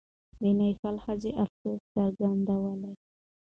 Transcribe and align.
د 0.41 0.43
نېپال 0.59 0.95
ښځې 1.03 1.31
افسوس 1.43 1.81
څرګندولی. 1.93 2.93